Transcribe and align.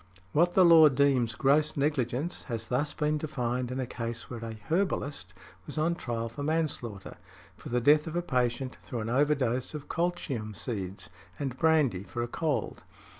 What 0.31 0.53
the 0.53 0.65
law 0.65 0.89
deems 0.89 1.35
gross 1.35 1.77
negligence 1.77 2.45
has 2.45 2.67
been 2.69 2.75
thus 2.75 2.93
defined 3.21 3.69
in 3.69 3.79
a 3.79 3.85
case 3.85 4.31
where 4.31 4.43
a 4.43 4.55
"Herbalist" 4.55 5.35
was 5.67 5.77
on 5.77 5.93
trial 5.93 6.27
for 6.27 6.41
manslaughter, 6.41 7.17
for 7.55 7.69
the 7.69 7.81
death 7.81 8.07
of 8.07 8.15
a 8.15 8.23
patient 8.23 8.77
through 8.81 9.01
an 9.01 9.09
overdose 9.09 9.75
of 9.75 9.89
colchium 9.89 10.55
seeds 10.55 11.11
and 11.37 11.55
brandy 11.55 12.01
for 12.03 12.23
a 12.23 12.27
cold. 12.27 12.83